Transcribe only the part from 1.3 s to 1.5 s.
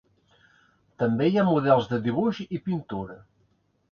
hi ha